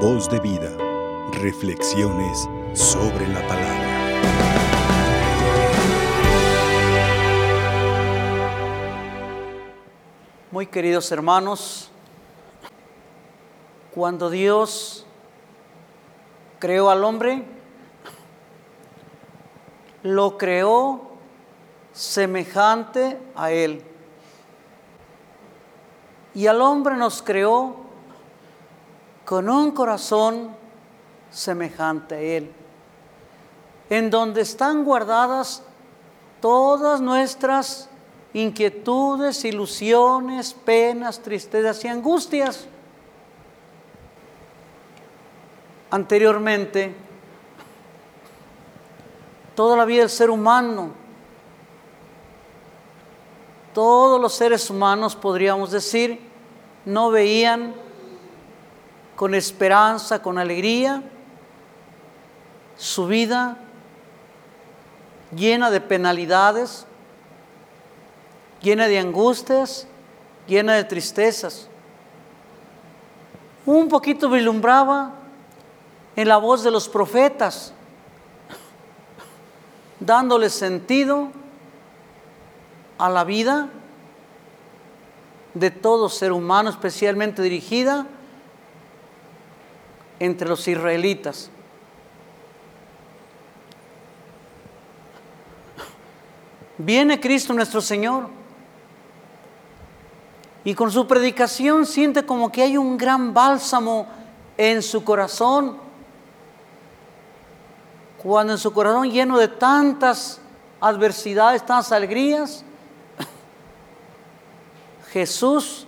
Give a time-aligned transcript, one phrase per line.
[0.00, 0.70] Voz de vida.
[1.40, 3.86] Reflexiones sobre la palabra.
[10.50, 11.90] Muy queridos hermanos,
[13.94, 15.06] cuando Dios
[16.58, 17.42] creó al hombre,
[20.02, 21.08] lo creó
[21.92, 23.82] semejante a Él.
[26.34, 27.85] Y al hombre nos creó
[29.26, 30.50] con un corazón
[31.30, 32.52] semejante a Él,
[33.90, 35.64] en donde están guardadas
[36.40, 37.88] todas nuestras
[38.32, 42.68] inquietudes, ilusiones, penas, tristezas y angustias.
[45.90, 46.94] Anteriormente,
[49.56, 50.90] toda la vida del ser humano,
[53.74, 56.20] todos los seres humanos, podríamos decir,
[56.84, 57.85] no veían
[59.16, 61.02] con esperanza, con alegría,
[62.76, 63.56] su vida
[65.34, 66.86] llena de penalidades,
[68.62, 69.86] llena de angustias,
[70.46, 71.68] llena de tristezas.
[73.64, 75.14] Un poquito vislumbraba
[76.14, 77.72] en la voz de los profetas,
[79.98, 81.28] dándole sentido
[82.98, 83.70] a la vida
[85.54, 88.06] de todo ser humano, especialmente dirigida
[90.18, 91.50] entre los israelitas.
[96.78, 98.28] Viene Cristo nuestro Señor
[100.64, 104.06] y con su predicación siente como que hay un gran bálsamo
[104.56, 105.78] en su corazón.
[108.22, 110.40] Cuando en su corazón lleno de tantas
[110.80, 112.64] adversidades, tantas alegrías,
[115.12, 115.86] Jesús,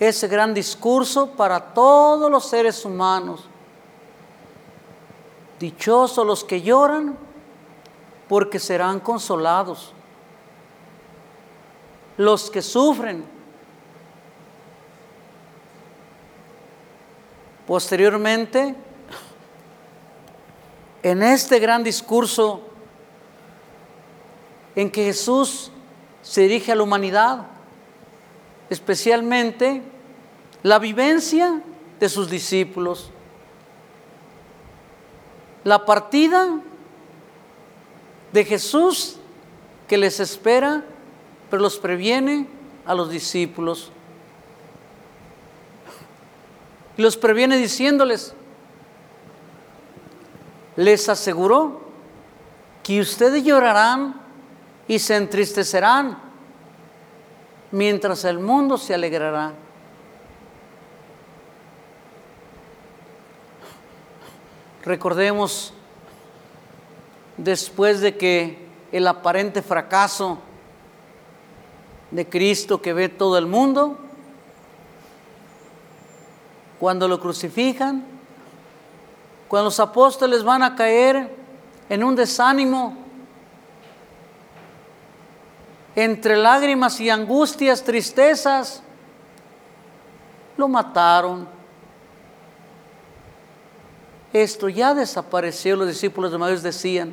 [0.00, 3.44] ese gran discurso para todos los seres humanos.
[5.58, 7.18] Dichosos los que lloran,
[8.28, 9.92] porque serán consolados.
[12.16, 13.24] Los que sufren.
[17.66, 18.74] Posteriormente,
[21.02, 22.62] en este gran discurso
[24.74, 25.70] en que Jesús
[26.22, 27.46] se dirige a la humanidad,
[28.70, 29.82] especialmente
[30.62, 31.62] la vivencia
[32.00, 33.10] de sus discípulos,
[35.64, 36.60] la partida
[38.32, 39.16] de Jesús
[39.86, 40.84] que les espera,
[41.50, 42.46] pero los previene
[42.86, 43.90] a los discípulos.
[46.96, 48.34] Y los previene diciéndoles,
[50.76, 51.82] les aseguró
[52.82, 54.20] que ustedes llorarán
[54.86, 56.18] y se entristecerán,
[57.70, 59.52] mientras el mundo se alegrará.
[64.84, 65.72] Recordemos,
[67.36, 70.38] después de que el aparente fracaso
[72.10, 73.98] de Cristo que ve todo el mundo,
[76.78, 78.04] cuando lo crucifican,
[79.48, 81.34] cuando los apóstoles van a caer
[81.88, 82.96] en un desánimo,
[85.96, 88.82] entre lágrimas y angustias, tristezas,
[90.56, 91.57] lo mataron.
[94.42, 97.12] Esto ya desapareció, los discípulos de Maús decían.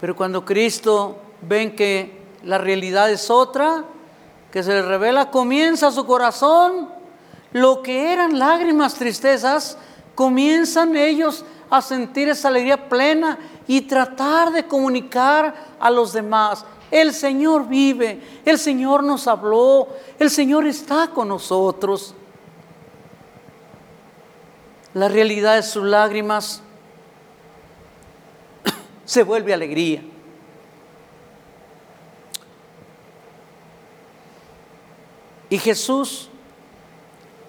[0.00, 3.84] Pero cuando Cristo ven que la realidad es otra,
[4.52, 6.88] que se les revela, comienza su corazón,
[7.50, 9.76] lo que eran lágrimas, tristezas,
[10.14, 13.36] comienzan ellos a sentir esa alegría plena
[13.66, 16.64] y tratar de comunicar a los demás.
[16.88, 19.88] El Señor vive, el Señor nos habló,
[20.20, 22.14] el Señor está con nosotros.
[24.98, 26.60] La realidad de sus lágrimas
[29.04, 30.02] se vuelve alegría.
[35.50, 36.28] Y Jesús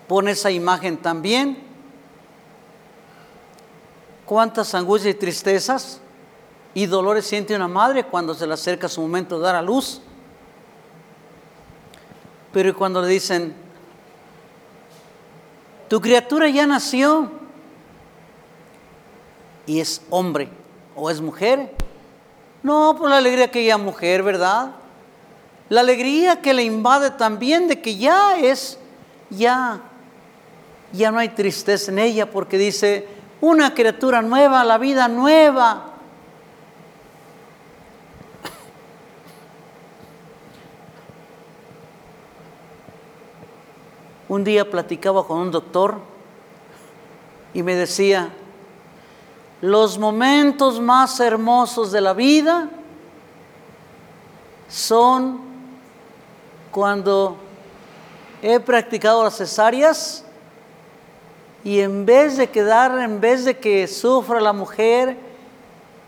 [0.07, 1.57] pone esa imagen también.
[4.27, 6.01] ¿Cuántas angustias y tristezas
[6.75, 10.01] y dolores siente una madre cuando se le acerca su momento de dar a luz.
[12.53, 13.55] Pero cuando le dicen,
[15.87, 17.38] tu criatura ya nació
[19.65, 20.49] y es hombre
[20.95, 21.73] o es mujer,
[22.63, 24.71] no por la alegría que ella mujer, ¿verdad?
[25.69, 28.79] La alegría que le invade también de que ya es,
[29.29, 29.81] ya,
[30.91, 33.07] ya no hay tristeza en ella porque dice,
[33.41, 35.85] una criatura nueva, la vida nueva.
[44.27, 45.99] Un día platicaba con un doctor
[47.53, 48.31] y me decía,
[49.61, 52.69] los momentos más hermosos de la vida
[54.69, 55.39] son
[56.71, 57.35] cuando
[58.41, 60.23] he practicado las cesáreas
[61.63, 65.17] y en vez de quedar, en vez de que sufra la mujer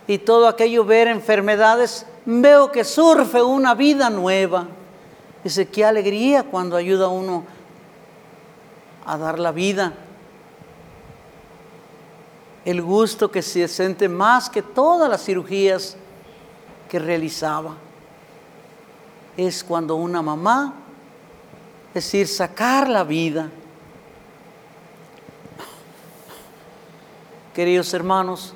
[0.08, 4.68] y todo aquello, ver enfermedades, veo que surfe una vida nueva.
[5.44, 7.44] Dice, qué alegría cuando ayuda a uno
[9.06, 9.94] a dar la vida.
[12.64, 15.96] El gusto que se siente más que todas las cirugías
[16.90, 17.76] que realizaba
[19.36, 20.74] es cuando una mamá,
[21.90, 23.50] es decir, sacar la vida.
[27.56, 28.54] Queridos hermanos,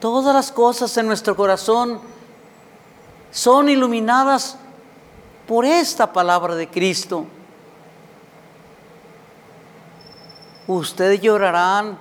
[0.00, 2.00] todas las cosas en nuestro corazón
[3.30, 4.56] son iluminadas
[5.46, 7.26] por esta palabra de Cristo.
[10.66, 11.98] Ustedes llorarán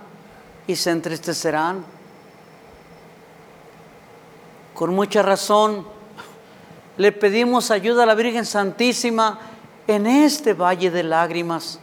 [0.67, 1.83] y se entristecerán.
[4.73, 5.85] Con mucha razón
[6.97, 9.39] le pedimos ayuda a la Virgen Santísima
[9.87, 11.79] en este valle de lágrimas,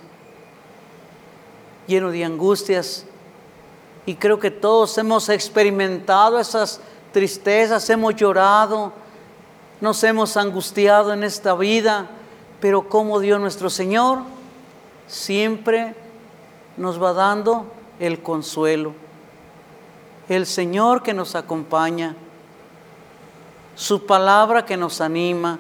[1.87, 3.05] lleno de angustias.
[4.07, 6.81] Y creo que todos hemos experimentado esas
[7.13, 8.93] tristezas, hemos llorado,
[9.81, 12.09] nos hemos angustiado en esta vida,
[12.61, 14.21] pero como Dios nuestro Señor
[15.07, 15.95] siempre
[16.77, 17.67] nos va dando
[17.99, 18.95] el consuelo.
[20.29, 22.15] El Señor que nos acompaña,
[23.75, 25.59] su palabra que nos anima,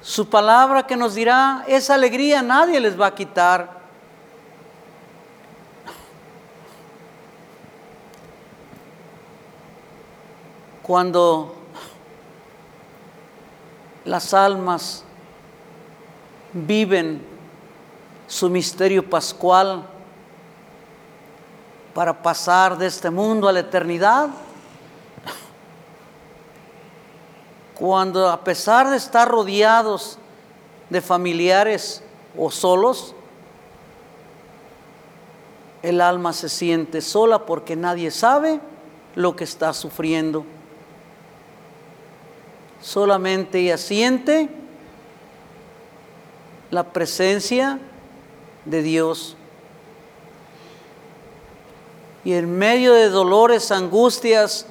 [0.00, 3.82] su palabra que nos dirá, esa alegría nadie les va a quitar.
[10.82, 11.56] Cuando
[14.04, 15.04] las almas
[16.52, 17.33] viven
[18.26, 19.84] su misterio pascual
[21.94, 24.28] para pasar de este mundo a la eternidad.
[27.78, 30.18] Cuando a pesar de estar rodeados
[30.90, 32.02] de familiares
[32.36, 33.14] o solos,
[35.82, 38.60] el alma se siente sola porque nadie sabe
[39.14, 40.44] lo que está sufriendo.
[42.80, 44.48] Solamente ella siente
[46.70, 47.78] la presencia
[48.64, 49.36] de Dios.
[52.24, 54.66] Y en medio de dolores, angustias,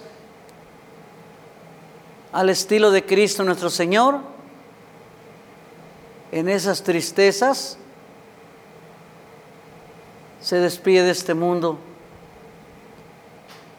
[2.31, 4.17] al estilo de Cristo nuestro Señor,
[6.31, 7.77] en esas tristezas,
[10.41, 11.77] se despide de este mundo.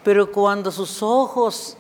[0.05, 1.77] Pero cuando sus ojos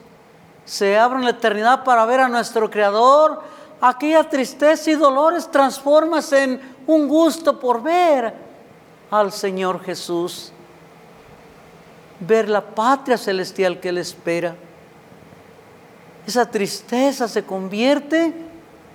[0.64, 3.40] se abren la eternidad para ver a nuestro Creador,
[3.80, 8.34] aquella tristeza y dolores transformas en un gusto por ver
[9.10, 10.52] al Señor Jesús,
[12.20, 14.54] ver la patria celestial que Él espera.
[16.26, 18.32] Esa tristeza se convierte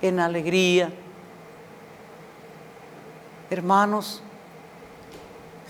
[0.02, 0.92] en alegría.
[3.50, 4.22] Hermanos,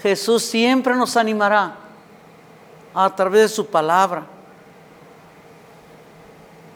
[0.02, 1.76] Jesús siempre nos animará
[2.94, 4.26] a través de su palabra.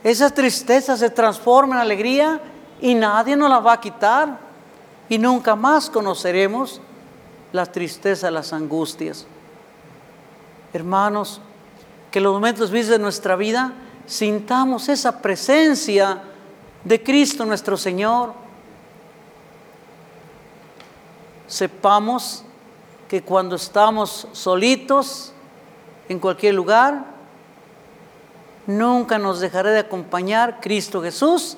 [0.03, 2.41] Esa tristeza se transforma en alegría
[2.81, 4.37] y nadie nos la va a quitar
[5.13, 6.81] y nunca más conoceremos
[7.51, 9.27] la tristeza, las angustias.
[10.73, 11.39] Hermanos,
[12.09, 13.73] que los momentos de nuestra vida
[14.07, 16.23] sintamos esa presencia
[16.83, 18.33] de Cristo nuestro Señor.
[21.45, 22.43] Sepamos
[23.07, 25.31] que cuando estamos solitos
[26.09, 27.05] en cualquier lugar,
[28.65, 31.55] nunca nos dejará de acompañar Cristo Jesús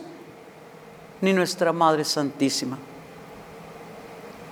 [1.21, 2.77] ni nuestra Madre Santísima.